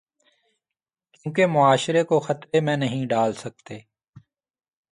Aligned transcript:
کیونکہ 1.13 1.45
معاشرے 1.45 2.03
کو 2.03 2.19
خطرے 2.19 2.59
میں 2.59 2.77
نہیں 2.77 3.05
ڈال 3.05 3.33
سکتے۔ 3.33 3.79